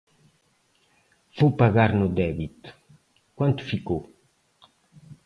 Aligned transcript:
Vou 1.37 1.51
pagar 1.61 1.91
no 1.99 2.07
débito. 2.19 2.69
Quanto 3.35 3.63
ficou? 3.71 4.01